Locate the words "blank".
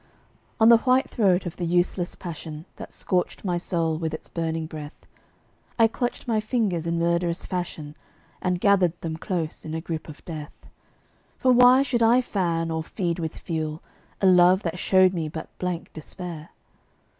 15.59-15.93